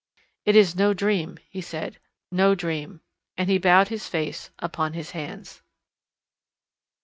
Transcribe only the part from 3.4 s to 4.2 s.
he bowed his